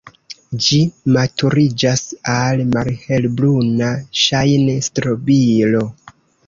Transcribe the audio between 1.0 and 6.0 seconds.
maturiĝas al malhelbruna ŝajn-strobilo.